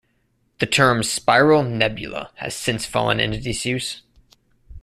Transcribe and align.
The 0.57 0.65
term 0.65 1.03
"spiral 1.03 1.61
nebula" 1.61 2.31
has 2.37 2.55
since 2.55 2.87
fallen 2.87 3.19
into 3.19 3.39
disuse. 3.39 4.01